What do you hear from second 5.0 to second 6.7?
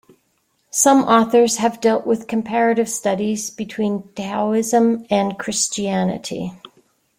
and Christianity.